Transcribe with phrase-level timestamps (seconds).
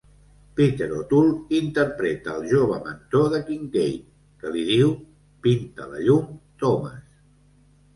[0.59, 3.95] Peter O'Toole interpreta el jove mentor de Kinkade,
[4.43, 4.99] que li diu,
[5.45, 7.03] Pinta la llum, Thomas!